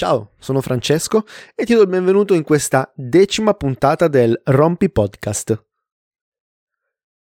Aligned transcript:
Ciao, 0.00 0.30
sono 0.38 0.62
Francesco 0.62 1.26
e 1.54 1.66
ti 1.66 1.74
do 1.74 1.82
il 1.82 1.86
benvenuto 1.86 2.32
in 2.32 2.42
questa 2.42 2.90
decima 2.96 3.52
puntata 3.52 4.08
del 4.08 4.40
Rompi 4.44 4.88
Podcast. 4.88 5.62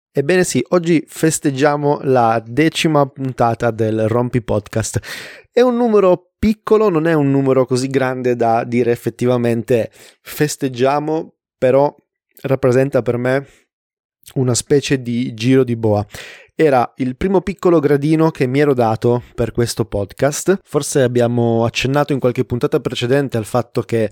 Ebbene 0.10 0.46
sì, 0.46 0.66
oggi 0.70 1.04
festeggiamo 1.06 2.00
la 2.04 2.42
decima 2.42 3.06
puntata 3.06 3.72
del 3.72 4.08
Rompi 4.08 4.42
Podcast. 4.42 5.02
È 5.52 5.60
un 5.60 5.76
numero 5.76 6.32
piccolo, 6.40 6.88
non 6.88 7.06
è 7.06 7.12
un 7.12 7.30
numero 7.30 7.66
così 7.66 7.88
grande 7.90 8.38
da 8.38 8.64
dire 8.64 8.92
effettivamente 8.92 9.92
festeggiamo, 10.22 11.34
però 11.58 11.94
rappresenta 12.44 13.02
per 13.02 13.18
me 13.18 13.46
una 14.36 14.54
specie 14.54 15.02
di 15.02 15.34
giro 15.34 15.66
di 15.66 15.76
boa 15.76 16.06
era 16.62 16.92
il 16.98 17.16
primo 17.16 17.40
piccolo 17.40 17.80
gradino 17.80 18.32
che 18.32 18.46
mi 18.46 18.60
ero 18.60 18.74
dato 18.74 19.24
per 19.34 19.54
questo 19.54 19.86
podcast. 19.86 20.60
Forse 20.62 21.02
abbiamo 21.04 21.64
accennato 21.64 22.12
in 22.12 22.20
qualche 22.20 22.44
puntata 22.44 22.82
precedente 22.82 23.38
al 23.38 23.46
fatto 23.46 23.82
che 23.84 24.12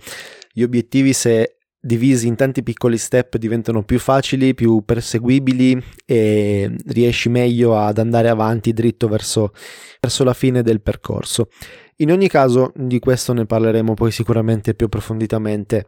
gli 0.53 0.63
obiettivi, 0.63 1.11
se 1.11 1.57
divisi 1.77 2.25
in 2.25 2.35
tanti 2.35 2.63
piccoli 2.63 2.97
step, 2.97 3.35
diventano 3.35 3.83
più 3.83 3.99
facili, 3.99 4.53
più 4.53 4.81
perseguibili 4.85 5.83
e 6.05 6.73
riesci 6.85 7.27
meglio 7.27 7.77
ad 7.77 7.97
andare 7.97 8.29
avanti 8.29 8.71
dritto 8.71 9.09
verso, 9.09 9.51
verso 9.99 10.23
la 10.23 10.33
fine 10.33 10.63
del 10.63 10.81
percorso. 10.81 11.49
In 11.97 12.13
ogni 12.13 12.29
caso, 12.29 12.71
di 12.75 12.99
questo 12.99 13.33
ne 13.33 13.45
parleremo 13.45 13.93
poi 13.93 14.11
sicuramente 14.11 14.73
più 14.73 14.85
approfonditamente 14.85 15.87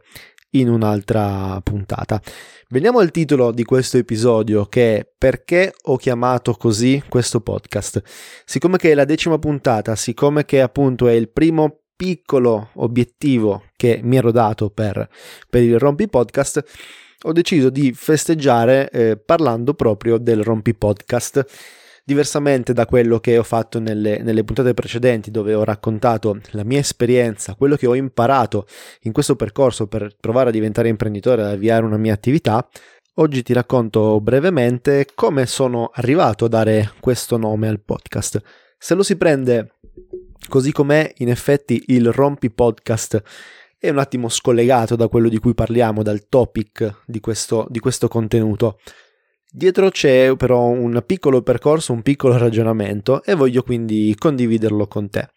in 0.50 0.68
un'altra 0.68 1.60
puntata. 1.62 2.20
Veniamo 2.68 2.98
al 3.00 3.10
titolo 3.10 3.52
di 3.52 3.64
questo 3.64 3.98
episodio 3.98 4.66
che 4.66 4.98
è 4.98 5.08
Perché 5.18 5.74
ho 5.82 5.96
chiamato 5.96 6.54
così 6.54 7.02
questo 7.08 7.40
podcast? 7.40 8.02
Siccome 8.44 8.76
che 8.76 8.92
è 8.92 8.94
la 8.94 9.04
decima 9.04 9.38
puntata, 9.38 9.94
siccome 9.96 10.44
che 10.44 10.60
appunto 10.60 11.08
è 11.08 11.12
il 11.12 11.28
primo 11.28 11.80
piccolo 11.96 12.70
obiettivo 12.74 13.64
che 13.76 14.00
mi 14.02 14.16
ero 14.16 14.30
dato 14.30 14.70
per, 14.70 15.08
per 15.48 15.62
il 15.62 15.78
Rompi 15.78 16.08
Podcast, 16.08 16.64
ho 17.24 17.32
deciso 17.32 17.68
di 17.68 17.92
festeggiare 17.92 18.88
eh, 18.90 19.16
parlando 19.18 19.74
proprio 19.74 20.16
del 20.16 20.42
Rompi 20.42 20.74
Podcast 20.74 21.44
diversamente 22.10 22.72
da 22.72 22.86
quello 22.86 23.20
che 23.20 23.38
ho 23.38 23.44
fatto 23.44 23.78
nelle, 23.78 24.18
nelle, 24.18 24.42
puntate 24.42 24.74
precedenti 24.74 25.30
dove 25.30 25.54
ho 25.54 25.62
raccontato 25.62 26.40
la 26.50 26.64
mia 26.64 26.80
esperienza, 26.80 27.54
quello 27.54 27.76
che 27.76 27.86
ho 27.86 27.94
imparato 27.94 28.66
in 29.02 29.12
questo 29.12 29.36
percorso 29.36 29.86
per 29.86 30.16
provare 30.18 30.48
a 30.48 30.52
diventare 30.52 30.88
imprenditore, 30.88 31.42
ad 31.42 31.50
avviare 31.50 31.84
una 31.84 31.98
mia 31.98 32.12
attività, 32.12 32.68
oggi 33.14 33.44
ti 33.44 33.52
racconto 33.52 34.20
brevemente 34.20 35.06
come 35.14 35.46
sono 35.46 35.92
arrivato 35.94 36.46
a 36.46 36.48
dare 36.48 36.94
questo 36.98 37.36
nome 37.36 37.68
al 37.68 37.80
podcast. 37.80 38.40
Se 38.76 38.96
lo 38.96 39.04
si 39.04 39.14
prende 39.16 39.76
così 40.48 40.72
com'è, 40.72 41.12
in 41.18 41.28
effetti 41.28 41.80
il 41.88 42.10
Rompi 42.10 42.50
Podcast 42.50 43.22
è 43.78 43.88
un 43.88 43.98
attimo 43.98 44.28
scollegato 44.28 44.96
da 44.96 45.06
quello 45.06 45.28
di 45.28 45.38
cui 45.38 45.54
parliamo, 45.54 46.02
dal 46.02 46.26
topic 46.28 47.02
di 47.06 47.20
questo, 47.20 47.68
di 47.70 47.78
questo 47.78 48.08
contenuto. 48.08 48.80
Dietro 49.52 49.90
c'è 49.90 50.36
però 50.36 50.66
un 50.66 51.02
piccolo 51.04 51.42
percorso, 51.42 51.92
un 51.92 52.02
piccolo 52.02 52.38
ragionamento 52.38 53.20
e 53.24 53.34
voglio 53.34 53.64
quindi 53.64 54.14
condividerlo 54.16 54.86
con 54.86 55.10
te. 55.10 55.30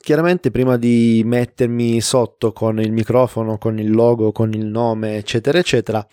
Chiaramente 0.00 0.50
prima 0.50 0.78
di 0.78 1.20
mettermi 1.26 2.00
sotto 2.00 2.52
con 2.52 2.80
il 2.80 2.90
microfono, 2.90 3.58
con 3.58 3.78
il 3.78 3.90
logo, 3.90 4.32
con 4.32 4.54
il 4.54 4.64
nome, 4.64 5.16
eccetera, 5.16 5.58
eccetera, 5.58 6.06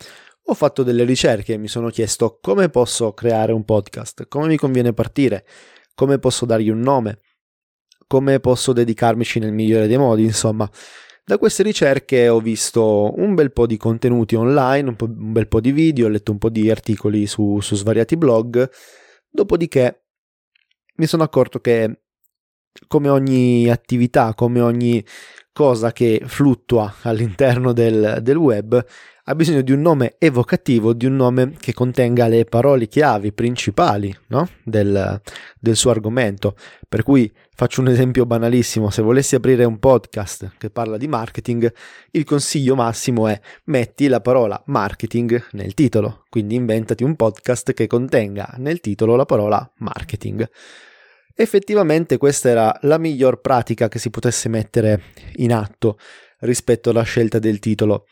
ho 0.44 0.54
fatto 0.54 0.82
delle 0.82 1.04
ricerche 1.04 1.54
e 1.54 1.56
mi 1.56 1.68
sono 1.68 1.88
chiesto 1.88 2.38
come 2.38 2.68
posso 2.68 3.14
creare 3.14 3.52
un 3.52 3.64
podcast, 3.64 4.28
come 4.28 4.48
mi 4.48 4.58
conviene 4.58 4.92
partire, 4.92 5.46
come 5.94 6.18
posso 6.18 6.44
dargli 6.44 6.68
un 6.68 6.80
nome, 6.80 7.20
come 8.06 8.40
posso 8.40 8.74
dedicarmici 8.74 9.38
nel 9.38 9.52
migliore 9.52 9.86
dei 9.86 9.96
modi, 9.96 10.24
insomma. 10.24 10.70
Da 11.28 11.36
queste 11.36 11.62
ricerche 11.62 12.26
ho 12.30 12.40
visto 12.40 13.12
un 13.18 13.34
bel 13.34 13.52
po' 13.52 13.66
di 13.66 13.76
contenuti 13.76 14.34
online, 14.34 14.88
un, 14.88 14.96
un 14.98 15.32
bel 15.32 15.46
po' 15.46 15.60
di 15.60 15.72
video, 15.72 16.06
ho 16.06 16.08
letto 16.08 16.32
un 16.32 16.38
po' 16.38 16.48
di 16.48 16.70
articoli 16.70 17.26
su, 17.26 17.60
su 17.60 17.74
svariati 17.74 18.16
blog, 18.16 18.70
dopodiché 19.28 20.06
mi 20.94 21.04
sono 21.04 21.24
accorto 21.24 21.60
che 21.60 22.04
come 22.86 23.10
ogni 23.10 23.68
attività, 23.68 24.32
come 24.32 24.62
ogni 24.62 25.04
cosa 25.52 25.92
che 25.92 26.22
fluttua 26.24 26.94
all'interno 27.02 27.74
del, 27.74 28.20
del 28.22 28.36
web, 28.36 28.82
ha 29.30 29.34
bisogno 29.34 29.60
di 29.60 29.72
un 29.72 29.82
nome 29.82 30.14
evocativo, 30.16 30.94
di 30.94 31.04
un 31.04 31.14
nome 31.14 31.52
che 31.60 31.74
contenga 31.74 32.28
le 32.28 32.46
parole 32.46 32.88
chiavi 32.88 33.32
principali 33.32 34.14
no? 34.28 34.48
del, 34.64 35.20
del, 35.60 35.76
suo 35.76 35.90
argomento. 35.90 36.56
Per 36.88 37.02
cui 37.02 37.30
faccio 37.54 37.82
un 37.82 37.88
esempio 37.88 38.24
banalissimo, 38.24 38.88
se 38.88 39.02
volessi 39.02 39.34
aprire 39.34 39.64
un 39.64 39.78
podcast 39.78 40.52
che 40.56 40.70
parla 40.70 40.96
di 40.96 41.08
marketing, 41.08 41.70
il 42.12 42.24
consiglio 42.24 42.74
massimo 42.74 43.28
è 43.28 43.38
metti 43.64 44.08
la 44.08 44.22
parola 44.22 44.62
marketing 44.64 45.48
nel 45.52 45.74
titolo, 45.74 46.24
quindi 46.30 46.54
inventati 46.54 47.04
un 47.04 47.14
podcast 47.14 47.74
che 47.74 47.86
contenga 47.86 48.54
nel 48.56 48.80
titolo 48.80 49.14
la 49.14 49.26
parola 49.26 49.70
marketing. 49.76 50.48
Effettivamente 51.34 52.16
questa 52.16 52.48
era 52.48 52.78
la 52.82 52.96
miglior 52.96 53.42
pratica 53.42 53.88
che 53.88 53.98
si 53.98 54.08
potesse 54.08 54.48
mettere 54.48 55.02
in 55.36 55.52
atto 55.52 55.98
rispetto 56.38 56.88
alla 56.88 57.02
scelta 57.02 57.38
del 57.38 57.58
titolo 57.58 58.06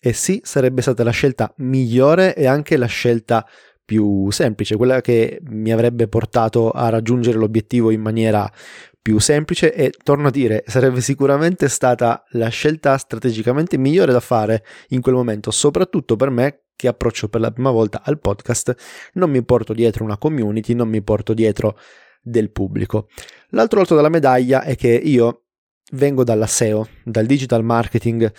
e 0.00 0.12
sì, 0.12 0.40
sarebbe 0.44 0.82
stata 0.82 1.02
la 1.02 1.10
scelta 1.10 1.52
migliore 1.58 2.34
e 2.34 2.46
anche 2.46 2.76
la 2.76 2.86
scelta 2.86 3.46
più 3.84 4.30
semplice, 4.30 4.76
quella 4.76 5.00
che 5.00 5.40
mi 5.44 5.72
avrebbe 5.72 6.08
portato 6.08 6.70
a 6.70 6.88
raggiungere 6.88 7.38
l'obiettivo 7.38 7.90
in 7.90 8.00
maniera 8.00 8.50
più 9.00 9.20
semplice 9.20 9.72
e 9.72 9.92
torno 10.02 10.26
a 10.26 10.30
dire, 10.32 10.64
sarebbe 10.66 11.00
sicuramente 11.00 11.68
stata 11.68 12.24
la 12.30 12.48
scelta 12.48 12.98
strategicamente 12.98 13.78
migliore 13.78 14.10
da 14.10 14.18
fare 14.18 14.64
in 14.88 15.00
quel 15.00 15.14
momento, 15.14 15.52
soprattutto 15.52 16.16
per 16.16 16.30
me 16.30 16.62
che 16.74 16.88
approccio 16.88 17.28
per 17.28 17.40
la 17.40 17.52
prima 17.52 17.70
volta 17.70 18.02
al 18.04 18.18
podcast, 18.18 18.74
non 19.12 19.30
mi 19.30 19.44
porto 19.44 19.72
dietro 19.72 20.02
una 20.02 20.18
community, 20.18 20.74
non 20.74 20.88
mi 20.88 21.02
porto 21.02 21.32
dietro 21.34 21.78
del 22.20 22.50
pubblico. 22.50 23.08
L'altro 23.50 23.78
lato 23.78 23.94
della 23.94 24.08
medaglia 24.08 24.62
è 24.62 24.74
che 24.74 24.88
io 24.88 25.44
vengo 25.92 26.24
dalla 26.24 26.48
SEO, 26.48 26.88
dal 27.04 27.26
digital 27.26 27.62
marketing 27.62 28.32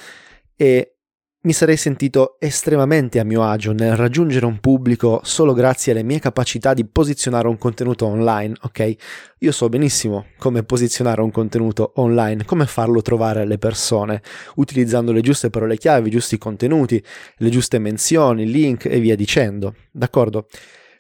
e 0.54 0.97
mi 1.42 1.54
sarei 1.54 1.78
sentito 1.78 2.38
estremamente 2.40 3.20
a 3.20 3.24
mio 3.24 3.44
agio 3.44 3.72
nel 3.72 3.96
raggiungere 3.96 4.46
un 4.46 4.60
pubblico 4.60 5.22
solo 5.24 5.54
grazie 5.54 5.92
alle 5.92 6.04
mie 6.04 6.20
capacità 6.20 6.74
di 6.74 6.86
posizionare 6.86 7.48
un 7.48 7.58
contenuto 7.58 8.06
online, 8.08 8.56
ok? 8.62 8.96
Io 9.40 9.52
so 9.52 9.70
benissimo 9.70 10.26
come 10.40 10.64
posizionare 10.64 11.22
un 11.22 11.32
contenuto 11.32 11.94
online, 11.98 12.44
come 12.44 12.66
farlo 12.66 13.02
trovare 13.02 13.42
alle 13.42 13.60
persone, 13.60 14.22
utilizzando 14.56 15.12
le 15.12 15.22
giuste 15.22 15.50
parole 15.50 15.78
chiave, 15.78 16.08
i 16.08 16.12
giusti 16.12 16.38
contenuti, 16.38 17.02
le 17.38 17.50
giuste 17.50 17.78
menzioni, 17.78 18.50
link 18.50 18.86
e 18.86 19.00
via 19.00 19.16
dicendo, 19.16 19.76
d'accordo? 19.92 20.48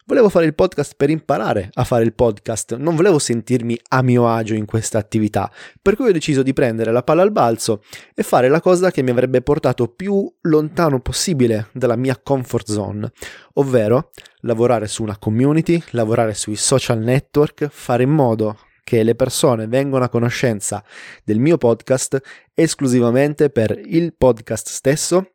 Volevo 0.07 0.29
fare 0.29 0.45
il 0.45 0.55
podcast 0.55 0.93
per 0.95 1.09
imparare 1.09 1.69
a 1.73 1.83
fare 1.83 2.05
il 2.05 2.13
podcast, 2.13 2.77
non 2.77 2.95
volevo 2.95 3.19
sentirmi 3.19 3.77
a 3.89 4.01
mio 4.01 4.29
agio 4.29 4.53
in 4.53 4.63
questa 4.63 4.97
attività, 4.97 5.51
per 5.81 5.97
cui 5.97 6.07
ho 6.07 6.13
deciso 6.13 6.43
di 6.43 6.53
prendere 6.53 6.93
la 6.93 7.03
palla 7.03 7.23
al 7.23 7.33
balzo 7.33 7.83
e 8.15 8.23
fare 8.23 8.47
la 8.47 8.61
cosa 8.61 8.89
che 8.89 9.01
mi 9.01 9.09
avrebbe 9.09 9.41
portato 9.41 9.89
più 9.89 10.33
lontano 10.43 11.01
possibile 11.01 11.67
dalla 11.73 11.97
mia 11.97 12.17
comfort 12.23 12.71
zone, 12.71 13.11
ovvero 13.55 14.11
lavorare 14.43 14.87
su 14.87 15.03
una 15.03 15.17
community, 15.17 15.83
lavorare 15.89 16.35
sui 16.35 16.55
social 16.55 16.99
network, 16.99 17.67
fare 17.67 18.03
in 18.03 18.11
modo 18.11 18.59
che 18.85 19.03
le 19.03 19.13
persone 19.13 19.67
vengano 19.67 20.05
a 20.05 20.09
conoscenza 20.09 20.81
del 21.25 21.39
mio 21.39 21.57
podcast 21.57 22.21
esclusivamente 22.53 23.49
per 23.49 23.77
il 23.77 24.15
podcast 24.15 24.69
stesso 24.69 25.33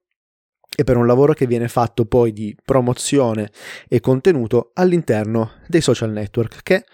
e 0.74 0.84
per 0.84 0.96
un 0.96 1.06
lavoro 1.06 1.34
che 1.34 1.46
viene 1.46 1.68
fatto 1.68 2.04
poi 2.04 2.32
di 2.32 2.56
promozione 2.64 3.50
e 3.88 4.00
contenuto 4.00 4.70
all'interno 4.74 5.52
dei 5.66 5.80
social 5.80 6.10
network 6.10 6.60
che 6.62 6.84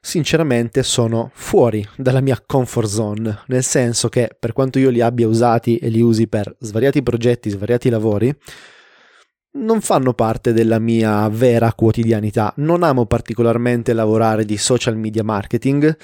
sinceramente 0.00 0.82
sono 0.82 1.30
fuori 1.32 1.86
dalla 1.96 2.20
mia 2.20 2.42
comfort 2.44 2.88
zone, 2.88 3.42
nel 3.46 3.62
senso 3.62 4.08
che 4.08 4.30
per 4.36 4.52
quanto 4.52 4.78
io 4.78 4.90
li 4.90 5.00
abbia 5.00 5.28
usati 5.28 5.76
e 5.76 5.88
li 5.88 6.00
usi 6.00 6.26
per 6.26 6.54
svariati 6.58 7.02
progetti, 7.02 7.50
svariati 7.50 7.88
lavori, 7.88 8.34
non 9.54 9.80
fanno 9.80 10.14
parte 10.14 10.52
della 10.52 10.78
mia 10.78 11.28
vera 11.28 11.72
quotidianità. 11.74 12.52
Non 12.56 12.82
amo 12.82 13.06
particolarmente 13.06 13.92
lavorare 13.92 14.44
di 14.44 14.56
social 14.56 14.96
media 14.96 15.22
marketing, 15.22 15.96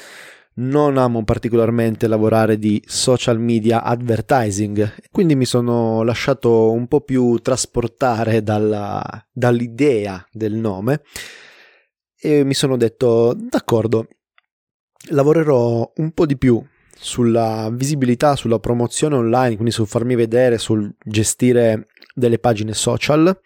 non 0.58 0.96
amo 0.96 1.24
particolarmente 1.24 2.06
lavorare 2.06 2.58
di 2.58 2.82
social 2.86 3.38
media 3.38 3.82
advertising, 3.82 4.94
quindi 5.10 5.34
mi 5.34 5.44
sono 5.44 6.02
lasciato 6.02 6.70
un 6.70 6.86
po' 6.88 7.00
più 7.00 7.38
trasportare 7.38 8.42
dalla, 8.42 9.02
dall'idea 9.32 10.26
del 10.32 10.54
nome 10.54 11.02
e 12.20 12.44
mi 12.44 12.54
sono 12.54 12.76
detto 12.76 13.36
d'accordo, 13.36 14.08
lavorerò 15.10 15.92
un 15.96 16.10
po' 16.12 16.26
di 16.26 16.36
più 16.36 16.62
sulla 17.00 17.70
visibilità, 17.72 18.34
sulla 18.34 18.58
promozione 18.58 19.14
online, 19.14 19.54
quindi 19.54 19.70
sul 19.70 19.86
farmi 19.86 20.16
vedere, 20.16 20.58
sul 20.58 20.92
gestire 21.04 21.86
delle 22.12 22.40
pagine 22.40 22.74
social, 22.74 23.38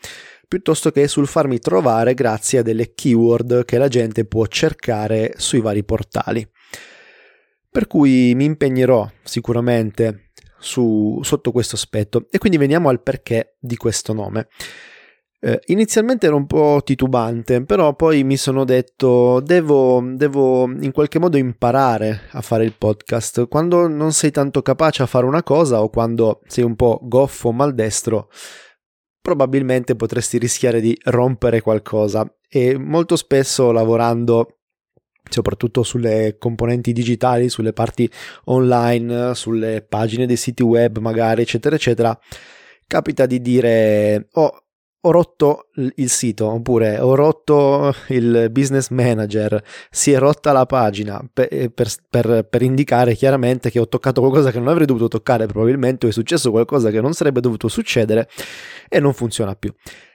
piuttosto 0.48 0.90
che 0.90 1.06
sul 1.08 1.26
farmi 1.26 1.58
trovare 1.58 2.14
grazie 2.14 2.60
a 2.60 2.62
delle 2.62 2.94
keyword 2.94 3.66
che 3.66 3.76
la 3.76 3.88
gente 3.88 4.24
può 4.24 4.46
cercare 4.46 5.34
sui 5.36 5.60
vari 5.60 5.84
portali. 5.84 6.48
Per 7.72 7.86
cui 7.86 8.34
mi 8.34 8.44
impegnerò 8.44 9.10
sicuramente 9.22 10.32
su, 10.58 11.18
sotto 11.22 11.52
questo 11.52 11.76
aspetto. 11.76 12.26
E 12.30 12.36
quindi 12.38 12.58
veniamo 12.58 12.90
al 12.90 13.02
perché 13.02 13.56
di 13.58 13.76
questo 13.76 14.12
nome. 14.12 14.48
Eh, 15.44 15.58
inizialmente 15.66 16.26
ero 16.26 16.36
un 16.36 16.46
po' 16.46 16.82
titubante, 16.84 17.64
però 17.64 17.96
poi 17.96 18.22
mi 18.22 18.36
sono 18.36 18.64
detto 18.64 19.40
devo, 19.40 20.00
devo 20.14 20.70
in 20.70 20.92
qualche 20.92 21.18
modo 21.18 21.36
imparare 21.36 22.28
a 22.30 22.42
fare 22.42 22.64
il 22.64 22.74
podcast. 22.78 23.48
Quando 23.48 23.88
non 23.88 24.12
sei 24.12 24.30
tanto 24.30 24.62
capace 24.62 25.02
a 25.02 25.06
fare 25.06 25.26
una 25.26 25.42
cosa 25.42 25.82
o 25.82 25.88
quando 25.88 26.42
sei 26.46 26.62
un 26.62 26.76
po' 26.76 27.00
goffo 27.02 27.48
o 27.48 27.52
maldestro, 27.52 28.28
probabilmente 29.20 29.96
potresti 29.96 30.38
rischiare 30.38 30.80
di 30.80 30.96
rompere 31.04 31.60
qualcosa. 31.60 32.24
E 32.48 32.78
molto 32.78 33.16
spesso 33.16 33.72
lavorando 33.72 34.58
soprattutto 35.32 35.82
sulle 35.82 36.36
componenti 36.38 36.92
digitali, 36.92 37.48
sulle 37.48 37.72
parti 37.72 38.08
online, 38.44 39.34
sulle 39.34 39.84
pagine 39.86 40.26
dei 40.26 40.36
siti 40.36 40.62
web 40.62 40.98
magari, 40.98 41.42
eccetera, 41.42 41.74
eccetera, 41.74 42.18
capita 42.86 43.26
di 43.26 43.40
dire 43.40 44.28
oh, 44.32 44.62
ho 45.04 45.10
rotto 45.10 45.68
il 45.96 46.08
sito 46.08 46.48
oppure 46.48 46.98
ho 47.00 47.14
rotto 47.14 47.92
il 48.08 48.48
business 48.50 48.90
manager, 48.90 49.62
si 49.90 50.12
è 50.12 50.18
rotta 50.18 50.52
la 50.52 50.64
pagina 50.64 51.20
per, 51.32 51.48
eh, 51.50 51.70
per, 51.70 51.88
per, 52.08 52.46
per, 52.48 52.62
indicare 52.62 53.14
chiaramente 53.14 53.70
che 53.70 53.80
ho 53.80 53.88
toccato 53.88 54.20
qualcosa 54.20 54.52
che 54.52 54.58
non 54.58 54.68
avrei 54.68 54.86
dovuto 54.86 55.08
toccare 55.08 55.46
probabilmente 55.46 56.06
o 56.06 56.08
è 56.08 56.12
successo 56.12 56.52
qualcosa 56.52 56.90
che 56.90 57.00
non 57.00 57.14
sarebbe 57.14 57.40
dovuto 57.40 57.66
succedere 57.66 58.28
e 58.88 59.00
non 59.00 59.12
funziona 59.12 59.56
più. 59.56 59.74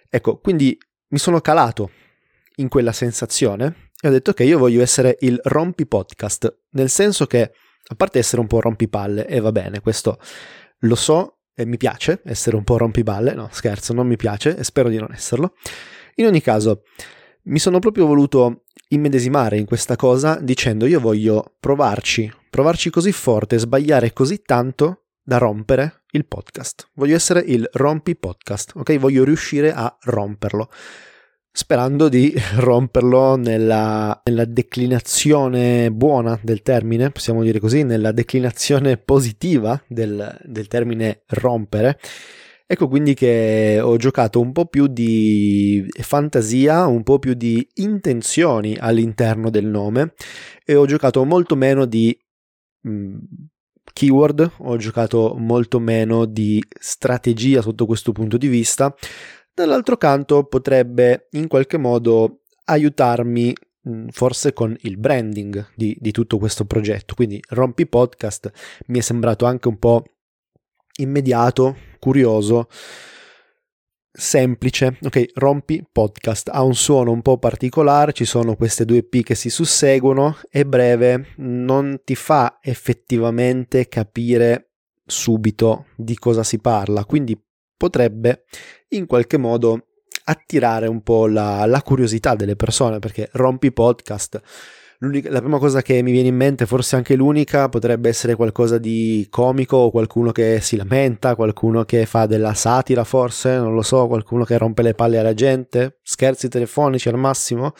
Ecco, 0.09 0.37
quindi 0.37 0.77
mi 1.09 1.17
sono 1.17 1.41
calato 1.41 1.89
in 2.55 2.69
quella 2.69 2.93
sensazione 2.93 3.86
e 3.99 4.07
ho 4.07 4.11
detto 4.11 4.33
che 4.33 4.43
io 4.43 4.57
voglio 4.57 4.81
essere 4.81 5.17
il 5.21 5.39
rompi 5.43 5.87
podcast, 5.87 6.59
nel 6.71 6.89
senso 6.89 7.25
che 7.25 7.51
a 7.89 7.95
parte 7.95 8.19
essere 8.19 8.41
un 8.41 8.47
po' 8.47 8.59
rompipalle 8.59 9.27
e 9.27 9.39
va 9.39 9.51
bene, 9.51 9.79
questo 9.79 10.19
lo 10.79 10.95
so 10.95 11.39
e 11.55 11.65
mi 11.65 11.77
piace 11.77 12.21
essere 12.25 12.55
un 12.55 12.63
po' 12.63 12.77
rompiballe, 12.77 13.33
no 13.33 13.49
scherzo, 13.51 13.93
non 13.93 14.05
mi 14.05 14.15
piace 14.15 14.55
e 14.55 14.63
spero 14.63 14.89
di 14.89 14.97
non 14.97 15.11
esserlo. 15.11 15.55
In 16.15 16.27
ogni 16.27 16.41
caso, 16.41 16.83
mi 17.43 17.59
sono 17.59 17.79
proprio 17.79 18.05
voluto 18.05 18.63
immedesimare 18.89 19.57
in 19.57 19.65
questa 19.65 19.95
cosa 19.95 20.37
dicendo 20.39 20.85
io 20.85 20.99
voglio 20.99 21.55
provarci, 21.59 22.31
provarci 22.49 22.89
così 22.89 23.11
forte, 23.11 23.57
sbagliare 23.57 24.13
così 24.13 24.41
tanto 24.41 25.05
da 25.23 25.37
rompere 25.37 26.03
il 26.11 26.27
podcast. 26.27 26.89
Voglio 26.93 27.15
essere 27.15 27.39
il 27.39 27.67
rompi 27.73 28.15
podcast, 28.15 28.73
ok? 28.75 28.97
Voglio 28.97 29.23
riuscire 29.23 29.73
a 29.73 29.95
romperlo 30.03 30.69
sperando 31.57 32.07
di 32.07 32.31
romperlo 32.57 33.35
nella, 33.35 34.21
nella, 34.25 34.45
declinazione 34.45 35.91
buona 35.91 36.39
del 36.43 36.61
termine, 36.61 37.09
possiamo 37.09 37.41
dire 37.41 37.59
così, 37.59 37.81
nella 37.81 38.11
declinazione 38.11 38.97
positiva 38.97 39.81
del, 39.87 40.37
del 40.43 40.67
termine 40.67 41.23
rompere. 41.29 41.97
Ecco 42.67 42.87
quindi 42.87 43.15
che 43.15 43.79
ho 43.81 43.97
giocato 43.97 44.39
un 44.39 44.51
po' 44.51 44.67
più 44.67 44.85
di 44.85 45.83
fantasia, 45.99 46.85
un 46.85 47.01
po' 47.01 47.17
più 47.17 47.33
di 47.33 47.67
intenzioni 47.75 48.77
all'interno 48.79 49.49
del 49.49 49.65
nome 49.65 50.13
e 50.63 50.75
ho 50.75 50.85
giocato 50.85 51.25
molto 51.25 51.55
meno 51.55 51.85
di 51.85 52.15
mh, 52.81 52.91
mm, 52.91 53.17
keyword, 53.93 54.51
ho 54.57 54.77
giocato 54.77 55.33
molto 55.39 55.79
meno 55.79 56.25
di 56.25 56.63
strategia 56.79 57.61
sotto 57.61 57.87
questo 57.87 58.11
punto 58.11 58.37
di 58.37 58.47
vista, 58.47 58.93
Dall'altro 59.57 59.97
canto 59.97 60.43
potrebbe 60.43 61.29
in 61.31 61.47
qualche 61.47 61.77
modo 61.77 62.41
aiutarmi 62.65 63.55
forse 64.11 64.53
con 64.53 64.77
il 64.81 64.97
branding 64.97 65.71
di, 65.73 65.97
di, 65.99 66.11
tutto 66.11 66.37
questo 66.37 66.65
progetto. 66.65 67.15
Quindi 67.15 67.41
Rompi 67.49 67.87
Podcast 67.87 68.51
mi 68.85 68.99
è 68.99 69.01
sembrato 69.01 69.45
anche 69.45 69.67
un 69.67 69.79
po' 69.79 70.03
immediato, 70.97 71.75
curioso, 71.97 72.67
semplice. 74.11 74.99
Ok, 75.01 75.25
Rompi 75.33 75.83
Podcast 75.91 76.49
ha 76.53 76.61
un 76.61 76.75
suono 76.75 77.11
un 77.11 77.23
po' 77.23 77.39
particolare, 77.39 78.13
ci 78.13 78.25
sono 78.25 78.55
queste 78.55 78.85
due 78.85 79.01
P 79.01 79.23
che 79.23 79.33
si 79.33 79.49
susseguono, 79.49 80.37
è 80.51 80.65
breve, 80.65 81.29
non 81.37 82.01
ti 82.03 82.13
fa 82.13 82.59
effettivamente 82.61 83.87
capire 83.87 84.73
subito 85.03 85.87
di 85.95 86.15
cosa 86.15 86.43
si 86.43 86.59
parla, 86.59 87.05
quindi 87.05 87.35
potrebbe 87.77 88.43
in 88.89 89.05
qualche 89.05 89.37
modo 89.37 89.85
attirare 90.25 90.87
un 90.87 91.01
po' 91.01 91.27
la, 91.27 91.65
la 91.65 91.81
curiosità 91.81 92.35
delle 92.35 92.55
persone 92.55 92.99
perché 92.99 93.29
rompi 93.33 93.71
podcast 93.71 94.41
la 94.99 95.39
prima 95.41 95.59
cosa 95.59 95.83
che 95.83 96.01
mi 96.01 96.11
viene 96.11 96.29
in 96.29 96.35
mente, 96.35 96.65
forse 96.65 96.95
anche 96.95 97.15
l'unica, 97.15 97.69
potrebbe 97.69 98.09
essere 98.09 98.33
qualcosa 98.33 98.79
di 98.79 99.27
comico 99.29 99.91
qualcuno 99.91 100.31
che 100.31 100.59
si 100.59 100.75
lamenta, 100.75 101.35
qualcuno 101.35 101.83
che 101.83 102.07
fa 102.07 102.25
della 102.25 102.55
satira 102.55 103.03
forse, 103.03 103.57
non 103.57 103.75
lo 103.75 103.83
so, 103.83 104.07
qualcuno 104.07 104.43
che 104.43 104.57
rompe 104.57 104.81
le 104.81 104.95
palle 104.95 105.19
alla 105.19 105.35
gente, 105.35 105.99
scherzi 106.01 106.47
telefonici 106.47 107.09
al 107.09 107.17
massimo. 107.17 107.73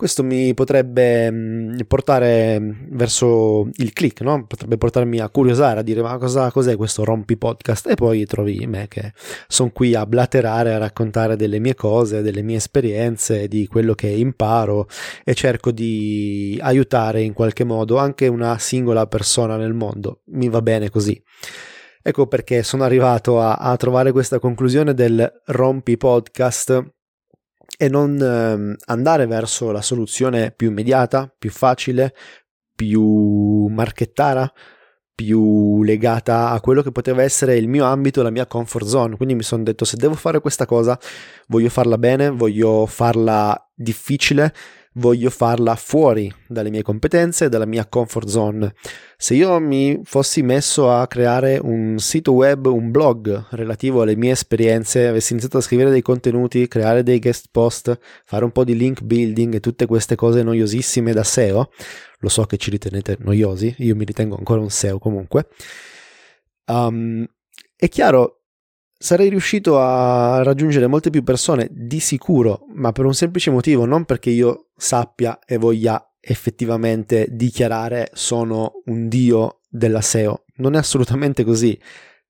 Questo 0.00 0.22
mi 0.24 0.54
potrebbe 0.54 1.30
mm, 1.30 1.80
portare 1.86 2.58
verso 2.88 3.68
il 3.74 3.92
click, 3.92 4.22
no? 4.22 4.46
potrebbe 4.46 4.78
portarmi 4.78 5.20
a 5.20 5.28
curiosare, 5.28 5.80
a 5.80 5.82
dire 5.82 6.00
ma 6.00 6.16
cosa, 6.16 6.50
cos'è 6.50 6.74
questo 6.74 7.04
rompi 7.04 7.36
podcast 7.36 7.86
e 7.86 7.96
poi 7.96 8.24
trovi 8.24 8.66
me 8.66 8.88
che 8.88 9.12
sono 9.46 9.70
qui 9.70 9.94
a 9.94 10.06
blaterare, 10.06 10.72
a 10.72 10.78
raccontare 10.78 11.36
delle 11.36 11.58
mie 11.58 11.74
cose, 11.74 12.22
delle 12.22 12.40
mie 12.40 12.56
esperienze, 12.56 13.46
di 13.46 13.66
quello 13.66 13.92
che 13.92 14.06
imparo 14.06 14.88
e 15.22 15.34
cerco 15.34 15.70
di 15.70 16.58
aiutare 16.62 17.20
in 17.20 17.34
qualche 17.34 17.64
modo 17.64 17.98
anche 17.98 18.26
una 18.26 18.56
singola 18.56 19.06
persona 19.06 19.58
nel 19.58 19.74
mondo. 19.74 20.22
Mi 20.28 20.48
va 20.48 20.62
bene 20.62 20.88
così. 20.88 21.22
Ecco 22.00 22.26
perché 22.26 22.62
sono 22.62 22.84
arrivato 22.84 23.38
a, 23.38 23.56
a 23.56 23.76
trovare 23.76 24.12
questa 24.12 24.38
conclusione 24.38 24.94
del 24.94 25.30
rompi 25.44 25.98
podcast 25.98 26.99
e 27.76 27.88
non 27.88 28.20
ehm, 28.20 28.76
andare 28.86 29.26
verso 29.26 29.70
la 29.70 29.82
soluzione 29.82 30.52
più 30.52 30.68
immediata, 30.68 31.32
più 31.36 31.50
facile, 31.50 32.14
più 32.74 33.66
marchettara, 33.66 34.50
più 35.14 35.82
legata 35.82 36.50
a 36.50 36.60
quello 36.60 36.82
che 36.82 36.92
poteva 36.92 37.22
essere 37.22 37.56
il 37.56 37.68
mio 37.68 37.84
ambito, 37.84 38.22
la 38.22 38.30
mia 38.30 38.46
comfort 38.46 38.86
zone. 38.86 39.16
Quindi 39.16 39.34
mi 39.34 39.42
sono 39.42 39.62
detto 39.62 39.84
se 39.84 39.96
devo 39.96 40.14
fare 40.14 40.40
questa 40.40 40.66
cosa, 40.66 40.98
voglio 41.48 41.68
farla 41.68 41.98
bene, 41.98 42.30
voglio 42.30 42.86
farla 42.86 43.70
difficile 43.74 44.54
voglio 44.94 45.30
farla 45.30 45.76
fuori 45.76 46.32
dalle 46.48 46.70
mie 46.70 46.82
competenze, 46.82 47.48
dalla 47.48 47.66
mia 47.66 47.86
comfort 47.86 48.28
zone. 48.28 48.74
Se 49.16 49.34
io 49.34 49.58
mi 49.60 50.00
fossi 50.04 50.42
messo 50.42 50.90
a 50.90 51.06
creare 51.06 51.58
un 51.62 51.98
sito 51.98 52.32
web, 52.32 52.66
un 52.66 52.90
blog 52.90 53.46
relativo 53.50 54.02
alle 54.02 54.16
mie 54.16 54.32
esperienze, 54.32 55.06
avessi 55.06 55.32
iniziato 55.32 55.58
a 55.58 55.60
scrivere 55.62 55.90
dei 55.90 56.02
contenuti, 56.02 56.66
creare 56.66 57.02
dei 57.02 57.18
guest 57.18 57.46
post, 57.50 57.98
fare 58.24 58.44
un 58.44 58.50
po' 58.50 58.64
di 58.64 58.76
link 58.76 59.02
building 59.02 59.54
e 59.54 59.60
tutte 59.60 59.86
queste 59.86 60.16
cose 60.16 60.42
noiosissime 60.42 61.12
da 61.12 61.22
SEO, 61.22 61.70
lo 62.18 62.28
so 62.28 62.44
che 62.44 62.56
ci 62.56 62.70
ritenete 62.70 63.16
noiosi, 63.20 63.74
io 63.78 63.94
mi 63.94 64.04
ritengo 64.04 64.36
ancora 64.36 64.60
un 64.60 64.70
SEO 64.70 64.98
comunque. 64.98 65.48
Um, 66.66 67.26
è 67.76 67.88
chiaro, 67.88 68.39
sarei 69.02 69.30
riuscito 69.30 69.80
a 69.80 70.42
raggiungere 70.42 70.86
molte 70.86 71.08
più 71.08 71.24
persone 71.24 71.68
di 71.70 72.00
sicuro, 72.00 72.66
ma 72.74 72.92
per 72.92 73.06
un 73.06 73.14
semplice 73.14 73.50
motivo, 73.50 73.86
non 73.86 74.04
perché 74.04 74.28
io 74.28 74.66
sappia 74.76 75.38
e 75.46 75.56
voglia 75.56 76.16
effettivamente 76.20 77.26
dichiarare 77.30 78.10
sono 78.12 78.82
un 78.84 79.08
dio 79.08 79.60
della 79.70 80.02
SEO. 80.02 80.44
Non 80.56 80.74
è 80.74 80.78
assolutamente 80.78 81.44
così. 81.44 81.80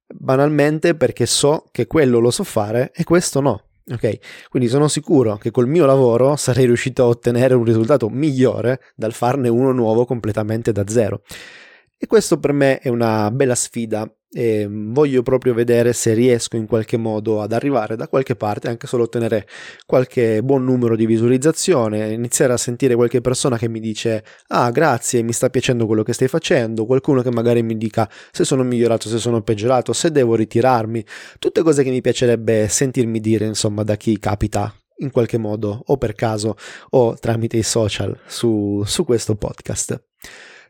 Banalmente 0.07 0.95
perché 0.95 1.27
so 1.27 1.67
che 1.73 1.89
quello 1.89 2.21
lo 2.21 2.31
so 2.31 2.45
fare 2.45 2.93
e 2.95 3.03
questo 3.03 3.41
no. 3.41 3.65
Ok, 3.91 4.49
quindi 4.49 4.69
sono 4.69 4.87
sicuro 4.87 5.39
che 5.39 5.50
col 5.50 5.67
mio 5.67 5.87
lavoro 5.87 6.37
sarei 6.37 6.67
riuscito 6.67 7.03
a 7.03 7.07
ottenere 7.07 7.55
un 7.55 7.65
risultato 7.65 8.09
migliore 8.09 8.81
dal 8.95 9.12
farne 9.12 9.49
uno 9.49 9.73
nuovo 9.73 10.05
completamente 10.05 10.71
da 10.71 10.87
zero. 10.87 11.23
E 11.99 12.07
questo 12.07 12.39
per 12.39 12.53
me 12.53 12.79
è 12.79 12.89
una 12.89 13.29
bella 13.33 13.57
sfida 13.57 14.09
e 14.33 14.69
voglio 14.71 15.23
proprio 15.23 15.55
vedere 15.55 15.93
se 15.93 16.15
riesco 16.15 16.57
in 16.57 16.67
qualche 16.67 16.97
modo 16.97 17.43
ad 17.43 17.53
arrivare 17.53 17.97
da 17.97 18.07
qualche 18.07 18.37
parte, 18.37 18.69
anche 18.69 18.87
solo 18.87 19.05
ottenere 19.05 19.47
qualche 19.87 20.43
buon 20.43 20.65
numero 20.65 20.95
di 20.95 21.05
visualizzazione, 21.05 22.13
iniziare 22.13 22.53
a 22.53 22.57
sentire 22.57 22.95
qualche 22.95 23.21
persona 23.21 23.59
che 23.59 23.69
mi 23.69 23.81
dice 23.81 24.25
ah 24.49 24.71
grazie, 24.71 25.23
mi 25.23 25.33
sta 25.33 25.51
piacendo 25.51 25.87
quello 25.87 26.05
che 26.05 26.13
stai 26.13 26.29
facendo, 26.29 26.87
qualcuno 26.87 27.23
che 27.23 27.31
magari 27.31 27.63
mi 27.63 27.77
dica 27.77 28.09
se 28.31 28.45
sono 28.45 28.63
migliorato, 28.63 29.09
se 29.09 29.19
sono 29.19 29.43
peggiorato, 29.43 29.93
se 29.93 30.13
devo 30.13 30.37
ritirarmi, 30.37 31.05
tutte 31.39 31.63
cose 31.63 31.83
che 31.83 31.91
mi 31.91 32.01
piacerebbe 32.01 32.69
sentirmi 32.69 33.19
dire 33.19 33.47
insomma 33.47 33.83
da 33.83 33.97
chi 33.97 34.19
capita 34.19 34.73
in 34.99 35.11
qualche 35.11 35.39
modo 35.39 35.83
o 35.87 35.97
per 35.97 36.15
caso 36.15 36.57
o 36.91 37.15
tramite 37.19 37.57
i 37.57 37.63
social 37.63 38.17
su, 38.27 38.83
su 38.87 39.05
questo 39.05 39.35
podcast. 39.35 40.01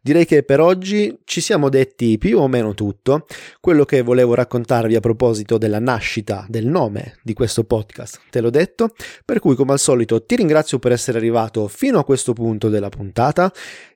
Direi 0.02 0.24
che 0.24 0.44
per 0.44 0.60
oggi 0.60 1.14
ci 1.24 1.42
siamo 1.42 1.68
detti 1.68 2.16
più 2.16 2.38
o 2.38 2.48
meno 2.48 2.72
tutto. 2.72 3.26
Quello 3.60 3.84
che 3.84 4.00
volevo 4.00 4.32
raccontarvi 4.32 4.94
a 4.94 5.00
proposito 5.00 5.58
della 5.58 5.78
nascita 5.78 6.46
del 6.48 6.66
nome 6.66 7.18
di 7.22 7.34
questo 7.34 7.64
podcast 7.64 8.20
te 8.30 8.40
l'ho 8.40 8.48
detto, 8.48 8.94
per 9.26 9.40
cui 9.40 9.54
come 9.54 9.72
al 9.72 9.78
solito 9.78 10.24
ti 10.24 10.36
ringrazio 10.36 10.78
per 10.78 10.92
essere 10.92 11.18
arrivato 11.18 11.68
fino 11.68 11.98
a 11.98 12.04
questo 12.04 12.32
punto 12.32 12.70
della 12.70 12.88
puntata 12.88 13.52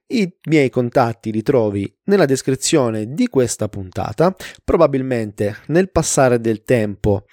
I 0.09 0.31
miei 0.51 0.69
contatti 0.69 1.33
li 1.33 1.41
trovi 1.41 1.91
nella 2.05 2.27
descrizione 2.27 3.15
di 3.15 3.27
questa 3.29 3.71
puntata. 3.71 4.37
Probabilmente 4.63 5.57
nel 5.69 5.91
passare 5.91 6.39
del 6.39 6.65
tempo 6.65 7.25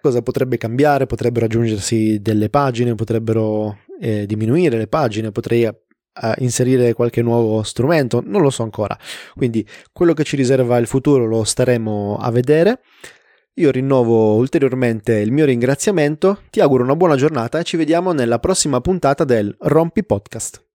cosa 0.00 0.22
potrebbe 0.22 0.56
cambiare, 0.56 1.06
potrebbero 1.06 1.46
aggiungersi 1.46 2.20
delle 2.20 2.50
pagine, 2.50 2.96
potrebbero 2.96 3.78
eh, 4.00 4.26
diminuire 4.26 4.76
le 4.76 4.88
pagine, 4.88 5.30
potrei 5.30 5.68
eh, 6.22 6.34
inserire 6.38 6.92
qualche 6.94 7.22
nuovo 7.22 7.62
strumento, 7.62 8.22
non 8.24 8.42
lo 8.42 8.50
so 8.50 8.62
ancora. 8.62 8.96
Quindi 9.34 9.66
quello 9.92 10.12
che 10.12 10.24
ci 10.24 10.36
riserva 10.36 10.76
il 10.78 10.86
futuro 10.86 11.26
lo 11.26 11.44
staremo 11.44 12.18
a 12.20 12.30
vedere. 12.30 12.80
Io 13.54 13.70
rinnovo 13.70 14.34
ulteriormente 14.34 15.14
il 15.14 15.32
mio 15.32 15.46
ringraziamento, 15.46 16.42
ti 16.50 16.60
auguro 16.60 16.84
una 16.84 16.96
buona 16.96 17.16
giornata 17.16 17.58
e 17.58 17.64
ci 17.64 17.78
vediamo 17.78 18.12
nella 18.12 18.38
prossima 18.38 18.82
puntata 18.82 19.24
del 19.24 19.54
Rompi 19.58 20.04
Podcast. 20.04 20.65